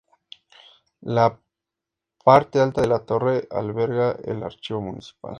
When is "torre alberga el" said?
3.05-4.41